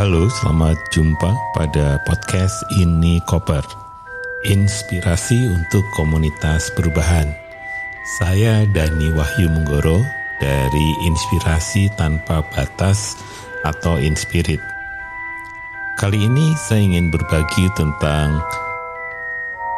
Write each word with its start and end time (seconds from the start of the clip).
Halo, 0.00 0.32
selamat 0.32 0.80
jumpa 0.96 1.28
pada 1.52 2.00
podcast 2.08 2.56
Ini 2.72 3.20
Koper. 3.28 3.60
Inspirasi 4.48 5.36
untuk 5.52 5.84
komunitas 5.92 6.72
perubahan. 6.72 7.28
Saya 8.16 8.64
Dani 8.72 9.12
Wahyu 9.12 9.52
Menggoro 9.52 10.00
dari 10.40 10.88
Inspirasi 11.04 11.92
Tanpa 12.00 12.40
Batas 12.48 13.12
atau 13.60 14.00
Inspirit. 14.00 14.56
Kali 16.00 16.24
ini 16.24 16.56
saya 16.56 16.80
ingin 16.80 17.12
berbagi 17.12 17.68
tentang 17.76 18.40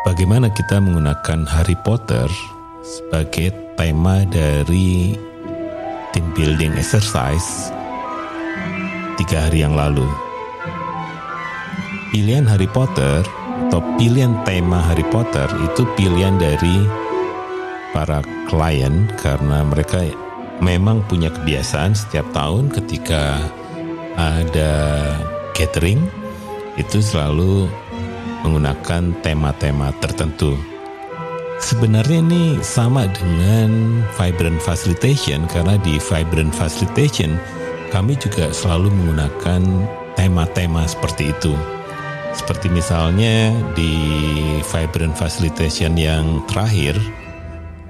bagaimana 0.06 0.54
kita 0.54 0.78
menggunakan 0.78 1.50
Harry 1.50 1.74
Potter 1.82 2.30
sebagai 2.86 3.50
tema 3.74 4.22
dari 4.30 5.18
team 6.14 6.30
building 6.38 6.78
exercise 6.78 7.74
tiga 9.22 9.46
hari 9.46 9.62
yang 9.62 9.78
lalu. 9.78 10.02
Pilihan 12.10 12.42
Harry 12.50 12.66
Potter 12.66 13.22
atau 13.70 13.78
pilihan 13.94 14.34
tema 14.42 14.82
Harry 14.90 15.06
Potter 15.06 15.46
itu 15.62 15.86
pilihan 15.94 16.34
dari 16.42 16.82
para 17.94 18.18
klien 18.50 19.06
karena 19.22 19.62
mereka 19.62 20.02
memang 20.58 21.06
punya 21.06 21.30
kebiasaan 21.30 21.94
setiap 21.94 22.26
tahun 22.34 22.74
ketika 22.74 23.38
ada 24.18 24.74
gathering 25.54 26.02
itu 26.74 26.98
selalu 26.98 27.70
menggunakan 28.42 29.14
tema-tema 29.22 29.94
tertentu. 30.02 30.58
Sebenarnya 31.62 32.26
ini 32.26 32.58
sama 32.58 33.06
dengan 33.06 34.02
Vibrant 34.18 34.58
Facilitation 34.58 35.46
karena 35.46 35.78
di 35.78 35.94
Vibrant 36.02 36.50
Facilitation 36.50 37.38
kami 37.92 38.16
juga 38.16 38.48
selalu 38.48 38.88
menggunakan 38.88 39.60
tema-tema 40.16 40.88
seperti 40.88 41.28
itu. 41.28 41.52
Seperti 42.32 42.72
misalnya 42.72 43.52
di 43.76 43.92
Vibrant 44.72 45.12
Facilitation 45.12 45.92
yang 46.00 46.40
terakhir, 46.48 46.96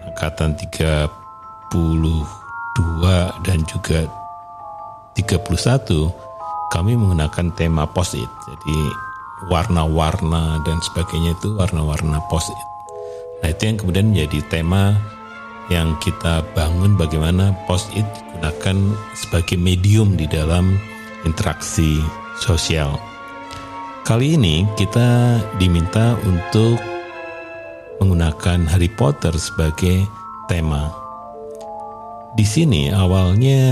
angkatan 0.02 0.58
32 0.58 1.06
dan 3.46 3.62
juga 3.70 4.10
31, 5.14 6.10
kami 6.74 6.98
menggunakan 6.98 7.54
tema 7.54 7.86
post-it. 7.86 8.26
Jadi 8.50 8.78
warna-warna 9.54 10.58
dan 10.66 10.82
sebagainya 10.82 11.38
itu 11.38 11.54
warna-warna 11.54 12.18
post-it. 12.26 12.58
Nah 13.46 13.54
itu 13.54 13.62
yang 13.70 13.78
kemudian 13.78 14.10
menjadi 14.10 14.42
tema 14.50 14.98
yang 15.72 15.96
kita 16.04 16.44
bangun 16.52 17.00
bagaimana 17.00 17.56
post-it 17.64 18.04
digunakan 18.04 18.76
sebagai 19.16 19.56
medium 19.56 20.12
di 20.20 20.28
dalam 20.28 20.76
interaksi 21.24 22.04
sosial. 22.36 23.00
Kali 24.04 24.36
ini 24.36 24.68
kita 24.76 25.40
diminta 25.56 26.18
untuk 26.26 26.76
menggunakan 28.02 28.66
Harry 28.68 28.90
Potter 28.92 29.32
sebagai 29.38 30.04
tema. 30.50 30.90
Di 32.34 32.42
sini 32.42 32.90
awalnya 32.90 33.62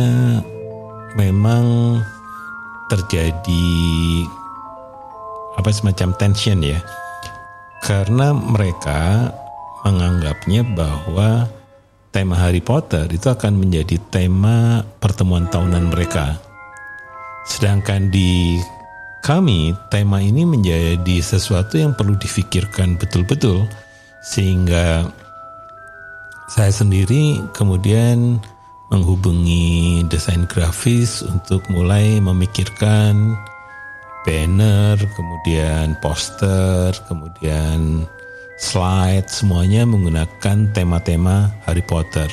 memang 1.19 1.99
terjadi 2.89 3.77
apa 5.59 5.71
semacam 5.75 6.15
tension 6.15 6.63
ya. 6.63 6.79
Karena 7.83 8.31
mereka 8.31 9.35
menganggapnya 9.83 10.63
bahwa 10.79 11.51
tema 12.11 12.35
Harry 12.39 12.63
Potter 12.63 13.07
itu 13.11 13.31
akan 13.31 13.59
menjadi 13.59 13.97
tema 14.11 14.83
pertemuan 14.99 15.47
tahunan 15.47 15.95
mereka. 15.95 16.39
Sedangkan 17.47 18.11
di 18.11 18.59
kami, 19.23 19.75
tema 19.93 20.19
ini 20.19 20.43
menjadi 20.43 21.17
sesuatu 21.23 21.79
yang 21.79 21.95
perlu 21.95 22.19
difikirkan 22.19 22.99
betul-betul, 22.99 23.67
sehingga 24.25 25.07
saya 26.51 26.73
sendiri 26.75 27.39
kemudian 27.55 28.43
menghubungi 28.91 30.03
desain 30.11 30.51
grafis 30.51 31.23
untuk 31.23 31.63
mulai 31.71 32.19
memikirkan 32.19 33.39
banner, 34.27 34.99
kemudian 35.15 35.95
poster, 36.03 36.91
kemudian 37.07 38.05
slide 38.61 39.33
semuanya 39.33 39.89
menggunakan 39.89 40.69
tema-tema 40.77 41.49
Harry 41.65 41.81
Potter. 41.81 42.29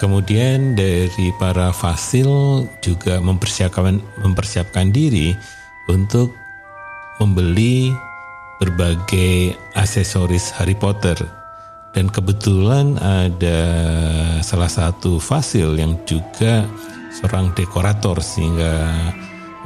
Kemudian 0.00 0.72
dari 0.72 1.28
para 1.36 1.76
fasil 1.76 2.64
juga 2.80 3.20
mempersiapkan 3.20 4.00
mempersiapkan 4.24 4.88
diri 4.88 5.36
untuk 5.92 6.32
membeli 7.20 7.92
berbagai 8.56 9.60
aksesoris 9.76 10.56
Harry 10.56 10.72
Potter. 10.72 11.20
Dan 11.92 12.08
kebetulan 12.08 12.96
ada 12.96 13.60
salah 14.40 14.72
satu 14.72 15.20
fasil 15.20 15.76
yang 15.76 16.00
juga 16.08 16.64
seorang 17.12 17.52
dekorator 17.52 18.24
sehingga 18.24 18.88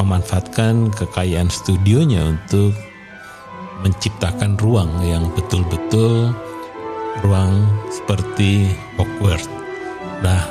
memanfaatkan 0.02 0.90
kekayaan 0.98 1.52
studionya 1.52 2.26
untuk 2.34 2.74
menciptakan 3.84 4.56
ruang 4.56 4.90
yang 5.04 5.28
betul-betul 5.36 6.32
ruang 7.22 7.68
seperti 7.92 8.72
Hogwarts. 8.96 9.46
Nah, 10.24 10.42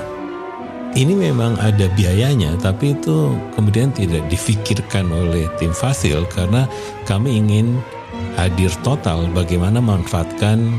ini 0.94 1.17
memang 1.17 1.57
ada 1.57 1.89
biayanya, 1.97 2.53
tapi 2.61 2.94
itu 2.94 3.33
kemudian 3.57 3.89
tidak 3.89 4.29
difikirkan 4.29 5.09
oleh 5.09 5.49
tim 5.57 5.73
Fasil 5.73 6.23
karena 6.29 6.69
kami 7.09 7.41
ingin 7.41 7.81
hadir 8.38 8.69
total 8.85 9.25
bagaimana 9.33 9.81
memanfaatkan 9.81 10.77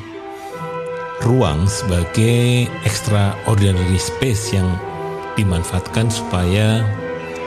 ruang 1.26 1.66
sebagai 1.66 2.70
extraordinary 2.86 3.98
space 3.98 4.54
yang 4.54 4.70
dimanfaatkan 5.34 6.06
supaya 6.06 6.86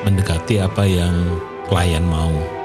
mendekati 0.04 0.60
apa 0.60 0.84
yang 0.84 1.16
klien 1.72 2.04
mau 2.04 2.57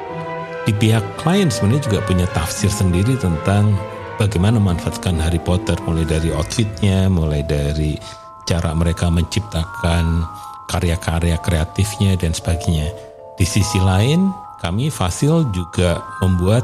di 0.62 0.72
pihak 0.74 1.02
klien 1.18 1.50
sebenarnya 1.50 1.82
juga 1.90 1.98
punya 2.06 2.26
tafsir 2.30 2.70
sendiri 2.70 3.18
tentang 3.18 3.74
bagaimana 4.14 4.62
memanfaatkan 4.62 5.18
Harry 5.18 5.42
Potter 5.42 5.74
mulai 5.82 6.06
dari 6.06 6.30
outfitnya, 6.30 7.10
mulai 7.10 7.42
dari 7.42 7.98
cara 8.46 8.70
mereka 8.70 9.10
menciptakan 9.10 10.22
karya-karya 10.70 11.36
kreatifnya 11.42 12.14
dan 12.14 12.30
sebagainya. 12.30 12.94
Di 13.34 13.42
sisi 13.42 13.82
lain, 13.82 14.30
kami 14.62 14.86
Fasil 14.94 15.50
juga 15.50 15.98
membuat 16.22 16.62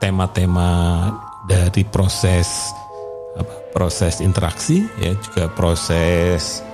tema-tema 0.00 1.12
dari 1.44 1.84
proses 1.84 2.48
apa, 3.36 3.52
proses 3.76 4.24
interaksi 4.24 4.88
ya 4.96 5.12
juga 5.20 5.52
proses 5.52 6.64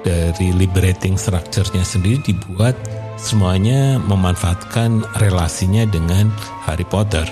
dari 0.00 0.54
liberating 0.54 1.18
structure-nya 1.18 1.82
sendiri 1.84 2.22
dibuat 2.24 2.78
semuanya 3.16 3.96
memanfaatkan 4.00 5.04
relasinya 5.20 5.88
dengan 5.88 6.28
Harry 6.64 6.84
Potter. 6.84 7.24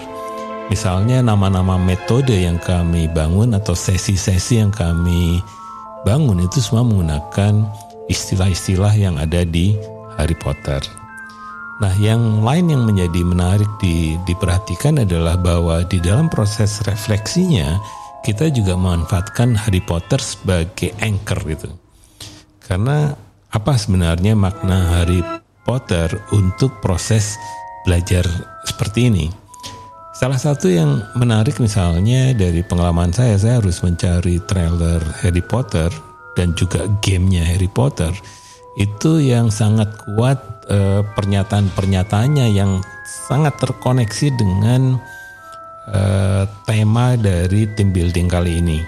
Misalnya 0.72 1.20
nama-nama 1.20 1.76
metode 1.76 2.32
yang 2.32 2.56
kami 2.56 3.04
bangun 3.12 3.52
atau 3.52 3.76
sesi-sesi 3.76 4.64
yang 4.64 4.72
kami 4.72 5.44
bangun 6.08 6.40
itu 6.40 6.64
semua 6.64 6.84
menggunakan 6.88 7.68
istilah-istilah 8.08 8.92
yang 8.96 9.20
ada 9.20 9.44
di 9.44 9.76
Harry 10.16 10.36
Potter. 10.36 10.80
Nah, 11.84 11.92
yang 12.00 12.40
lain 12.40 12.70
yang 12.70 12.82
menjadi 12.86 13.20
menarik 13.26 13.68
di, 13.82 14.16
diperhatikan 14.24 15.04
adalah 15.04 15.36
bahwa 15.36 15.84
di 15.84 16.00
dalam 16.00 16.32
proses 16.32 16.80
refleksinya 16.86 17.76
kita 18.24 18.48
juga 18.48 18.72
memanfaatkan 18.78 19.52
Harry 19.58 19.84
Potter 19.84 20.16
sebagai 20.16 20.96
anchor 21.04 21.44
gitu. 21.44 21.68
Karena 22.64 23.12
apa 23.52 23.72
sebenarnya 23.76 24.32
makna 24.32 24.96
Harry 24.96 25.43
Potter 25.64 26.12
untuk 26.30 26.78
proses 26.84 27.40
belajar 27.88 28.24
seperti 28.64 29.08
ini. 29.08 29.26
Salah 30.14 30.38
satu 30.38 30.70
yang 30.70 31.02
menarik 31.18 31.58
misalnya 31.58 32.30
dari 32.32 32.62
pengalaman 32.62 33.10
saya, 33.10 33.34
saya 33.34 33.58
harus 33.58 33.82
mencari 33.82 34.38
trailer 34.46 35.02
Harry 35.26 35.42
Potter 35.42 35.90
dan 36.38 36.54
juga 36.54 36.86
gamenya 37.02 37.42
Harry 37.42 37.66
Potter. 37.66 38.14
Itu 38.78 39.18
yang 39.18 39.50
sangat 39.50 39.90
kuat 40.06 40.38
eh, 40.70 41.02
pernyataan-pernyataannya 41.02 42.46
yang 42.54 42.78
sangat 43.26 43.58
terkoneksi 43.58 44.38
dengan 44.38 45.02
eh, 45.90 46.46
tema 46.62 47.18
dari 47.18 47.66
tim 47.74 47.90
building 47.90 48.30
kali 48.30 48.62
ini. 48.62 48.78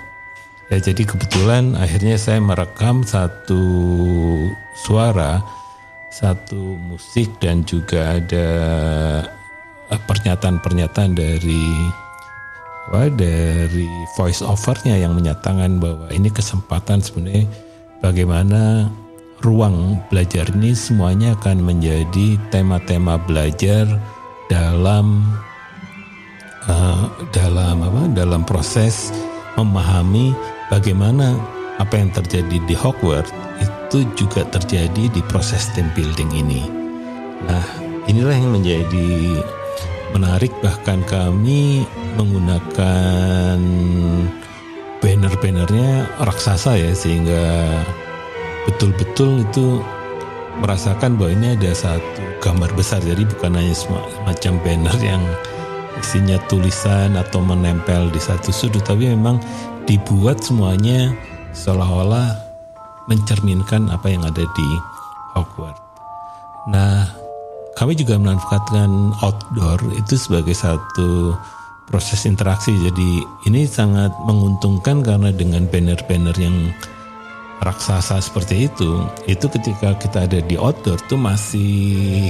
Ya 0.71 0.83
jadi 0.83 1.07
kebetulan 1.07 1.79
akhirnya 1.79 2.19
saya 2.19 2.43
merekam 2.43 3.07
satu 3.07 3.63
suara 4.87 5.39
satu 6.17 6.81
musik 6.89 7.29
dan 7.45 7.61
juga 7.69 8.17
ada 8.17 8.49
eh, 9.93 10.01
pernyataan-pernyataan 10.09 11.13
dari 11.13 11.65
apa 12.87 13.11
dari 13.13 13.85
voice 14.15 14.41
overnya 14.41 14.97
yang 14.97 15.13
menyatakan 15.13 15.77
bahwa 15.83 16.07
ini 16.15 16.31
kesempatan 16.33 17.03
sebenarnya 17.03 17.45
bagaimana 18.01 18.89
ruang 19.45 20.01
belajar 20.09 20.49
ini 20.57 20.73
semuanya 20.73 21.37
akan 21.37 21.61
menjadi 21.67 22.41
tema-tema 22.49 23.21
belajar 23.27 23.85
dalam 24.47 25.27
uh, 26.71 27.11
dalam 27.35 27.83
apa 27.83 28.03
dalam 28.15 28.47
proses 28.47 29.11
memahami 29.59 30.33
bagaimana 30.71 31.37
apa 31.77 31.99
yang 31.99 32.15
terjadi 32.15 32.57
di 32.65 32.75
Hogwarts 32.79 33.35
itu 33.87 34.03
juga 34.19 34.43
terjadi 34.51 35.07
di 35.07 35.23
proses 35.31 35.71
team 35.79 35.87
building 35.95 36.35
ini. 36.35 36.67
Nah, 37.47 37.63
inilah 38.11 38.35
yang 38.35 38.51
menjadi 38.59 39.39
menarik 40.11 40.51
bahkan 40.59 41.07
kami 41.07 41.87
menggunakan 42.19 43.59
banner-bannernya 44.99 46.19
raksasa 46.19 46.75
ya 46.75 46.91
sehingga 46.99 47.63
betul-betul 48.67 49.47
itu 49.47 49.79
merasakan 50.59 51.15
bahwa 51.15 51.31
ini 51.37 51.47
ada 51.55 51.71
satu 51.71 52.03
gambar 52.43 52.71
besar 52.75 52.99
jadi 53.05 53.23
bukan 53.23 53.55
hanya 53.55 53.77
semacam 53.77 54.53
banner 54.65 54.99
yang 55.05 55.23
isinya 56.01 56.41
tulisan 56.49 57.15
atau 57.15 57.45
menempel 57.45 58.09
di 58.09 58.19
satu 58.19 58.51
sudut 58.51 58.83
tapi 58.83 59.13
memang 59.13 59.39
dibuat 59.85 60.41
semuanya 60.41 61.13
seolah-olah 61.53 62.46
mencerminkan 63.07 63.91
apa 63.91 64.07
yang 64.11 64.23
ada 64.27 64.43
di 64.43 64.69
Hogwarts. 65.35 65.83
Nah, 66.67 67.07
kami 67.79 67.95
juga 67.95 68.19
memanfaatkan 68.19 69.15
outdoor 69.23 69.79
itu 69.95 70.19
sebagai 70.19 70.57
satu 70.57 71.37
proses 71.87 72.27
interaksi. 72.27 72.75
Jadi 72.75 73.23
ini 73.47 73.69
sangat 73.69 74.11
menguntungkan 74.27 75.07
karena 75.07 75.31
dengan 75.31 75.71
banner-banner 75.71 76.35
yang 76.41 76.75
raksasa 77.63 78.19
seperti 78.21 78.67
itu, 78.67 79.07
itu 79.31 79.47
ketika 79.49 79.95
kita 79.97 80.27
ada 80.27 80.41
di 80.43 80.59
outdoor 80.59 80.99
tuh 81.07 81.17
masih 81.17 82.29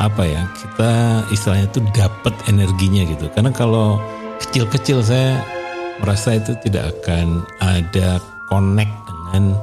apa 0.00 0.24
ya 0.24 0.48
kita 0.56 0.92
istilahnya 1.30 1.68
tuh 1.70 1.84
dapat 1.92 2.34
energinya 2.48 3.06
gitu. 3.06 3.28
Karena 3.36 3.52
kalau 3.52 4.00
kecil-kecil 4.42 5.04
saya 5.04 5.38
merasa 6.00 6.34
itu 6.40 6.56
tidak 6.66 6.96
akan 6.98 7.44
ada 7.60 8.18
connect 8.50 8.92
dengan 9.06 9.54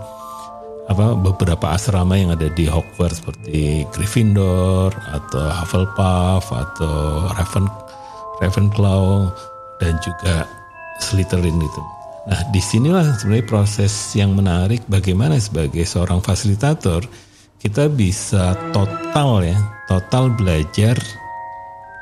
apa 0.90 1.14
beberapa 1.14 1.78
asrama 1.78 2.18
yang 2.18 2.34
ada 2.34 2.50
di 2.50 2.66
Hogwarts 2.66 3.22
seperti 3.22 3.86
Gryffindor 3.94 4.90
atau 4.90 5.46
Hufflepuff 5.62 6.50
atau 6.50 7.30
Raven 7.38 7.70
Ravenclaw 8.42 9.30
dan 9.78 10.02
juga 10.02 10.50
Slytherin 11.00 11.62
itu. 11.62 11.82
Nah, 12.28 12.42
di 12.52 12.62
sinilah 12.62 13.06
sebenarnya 13.16 13.48
proses 13.48 13.94
yang 14.18 14.36
menarik 14.36 14.84
bagaimana 14.90 15.40
sebagai 15.40 15.86
seorang 15.88 16.20
fasilitator 16.20 17.06
kita 17.60 17.88
bisa 17.92 18.56
total 18.72 19.44
ya, 19.44 19.58
total 19.88 20.32
belajar 20.34 20.96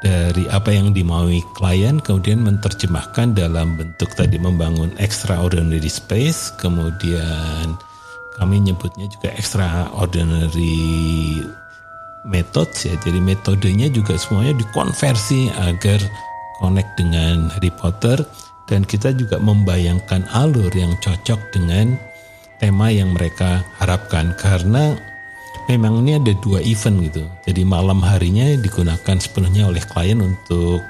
dari 0.02 0.46
apa 0.54 0.70
yang 0.70 0.94
dimaui 0.94 1.42
klien 1.58 1.98
kemudian 1.98 2.38
menerjemahkan 2.46 3.34
dalam 3.34 3.74
bentuk 3.82 4.14
tadi 4.14 4.38
membangun 4.38 4.94
extraordinary 5.02 5.90
space 5.90 6.54
kemudian 6.62 7.74
kami 8.38 8.62
nyebutnya 8.62 9.10
juga 9.10 9.34
extraordinary 9.34 11.42
methods 12.24 12.86
ya. 12.86 12.96
Jadi 13.02 13.18
metodenya 13.18 13.90
juga 13.90 14.14
semuanya 14.16 14.62
dikonversi 14.62 15.50
agar 15.58 16.00
connect 16.62 16.98
dengan 16.98 17.50
Harry 17.54 17.74
Potter 17.74 18.22
dan 18.70 18.84
kita 18.84 19.16
juga 19.16 19.42
membayangkan 19.42 20.28
alur 20.34 20.70
yang 20.74 20.94
cocok 21.02 21.40
dengan 21.56 21.98
tema 22.62 22.90
yang 22.90 23.14
mereka 23.14 23.62
harapkan 23.78 24.34
karena 24.36 24.98
memang 25.70 26.04
ini 26.04 26.18
ada 26.18 26.34
dua 26.42 26.60
event 26.62 26.98
gitu. 27.10 27.24
Jadi 27.46 27.62
malam 27.64 28.02
harinya 28.02 28.58
digunakan 28.58 29.18
sepenuhnya 29.18 29.70
oleh 29.70 29.82
klien 29.88 30.20
untuk 30.20 30.82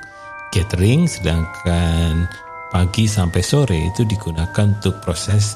gathering 0.52 1.06
sedangkan 1.06 2.28
pagi 2.72 3.08
sampai 3.08 3.44
sore 3.44 3.80
itu 3.94 4.04
digunakan 4.04 4.76
untuk 4.76 5.00
proses 5.04 5.56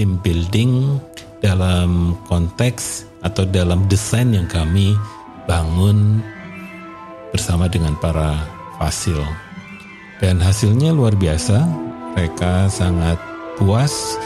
team 0.00 0.16
building 0.24 0.96
dalam 1.44 2.16
konteks 2.24 3.04
atau 3.20 3.44
dalam 3.44 3.84
desain 3.92 4.32
yang 4.32 4.48
kami 4.48 4.96
bangun 5.44 6.24
bersama 7.36 7.68
dengan 7.68 7.92
para 8.00 8.48
fasil. 8.80 9.20
Dan 10.24 10.40
hasilnya 10.40 10.96
luar 10.96 11.12
biasa, 11.12 11.68
mereka 12.16 12.72
sangat 12.72 13.20
puas 13.60 14.16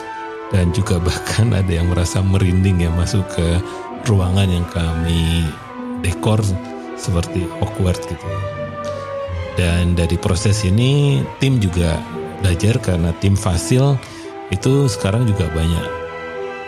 dan 0.55 0.71
juga 0.71 1.03
bahkan 1.11 1.51
ada 1.51 1.67
yang 1.75 1.91
merasa 1.91 2.23
merinding 2.23 2.87
ya 2.87 2.95
masuk 2.95 3.27
ke 3.35 3.59
ruangan 4.07 4.47
yang 4.47 4.67
kami 4.71 5.43
dekor 6.07 6.39
seperti 6.95 7.51
Hogwarts 7.59 8.07
gitu. 8.07 8.27
Dan 9.59 9.99
dari 9.99 10.15
proses 10.23 10.63
ini 10.63 11.19
tim 11.43 11.59
juga 11.59 11.99
belajar 12.39 12.79
karena 12.79 13.11
tim 13.19 13.35
Fasil 13.35 13.99
itu 14.55 14.87
sekarang 14.87 15.27
juga 15.27 15.51
banyak 15.51 15.87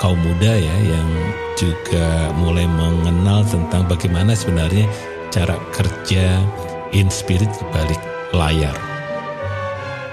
kaum 0.02 0.18
muda 0.20 0.52
ya 0.58 0.76
yang 0.82 1.08
juga 1.56 2.34
mulai 2.36 2.68
mengenal 2.68 3.46
tentang 3.48 3.88
bagaimana 3.88 4.36
sebenarnya 4.36 4.84
cara 5.32 5.56
kerja 5.72 6.42
in 6.92 7.08
spirit 7.08 7.48
di 7.48 7.64
balik 7.72 8.00
layar. 8.36 8.76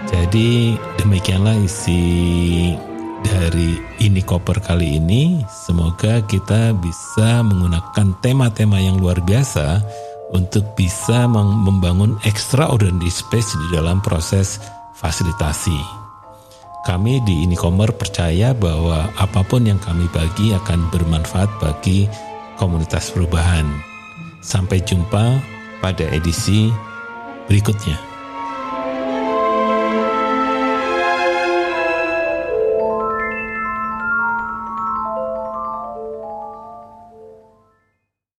Jadi 0.08 0.78
demikianlah 1.02 1.58
isi 1.64 2.04
dari 3.24 3.80
ini 4.04 4.22
koper 4.22 4.60
kali 4.62 5.00
ini. 5.00 5.42
Semoga 5.48 6.22
kita 6.28 6.76
bisa 6.76 7.42
menggunakan 7.44 8.14
tema-tema 8.20 8.78
yang 8.80 9.00
luar 9.00 9.20
biasa 9.24 9.82
untuk 10.36 10.76
bisa 10.76 11.26
membangun 11.30 12.20
extraordinary 12.28 13.12
space 13.12 13.56
di 13.56 13.68
dalam 13.76 14.04
proses 14.04 14.60
fasilitasi. 14.98 16.03
Kami 16.84 17.24
di 17.24 17.48
Inikomer 17.48 17.96
percaya 17.96 18.52
bahwa 18.52 19.08
apa 19.16 19.40
pun 19.48 19.64
yang 19.64 19.80
kami 19.80 20.04
bagi 20.12 20.52
akan 20.52 20.92
bermanfaat 20.92 21.48
bagi 21.64 22.12
komunitas 22.60 23.08
perubahan. 23.08 23.64
Sampai 24.44 24.84
jumpa 24.84 25.40
pada 25.80 26.04
edisi 26.12 26.68
berikutnya. 27.48 28.13